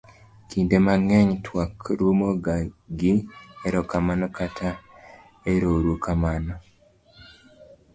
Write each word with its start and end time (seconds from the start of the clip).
kinde 0.49 0.77
mang'eny 0.85 1.29
twak 1.45 1.73
rumo 1.99 2.29
ga 2.43 2.57
gi 2.97 3.13
erourukamano 3.65 4.27
kata 4.37 4.69
erourukamano 5.51 6.55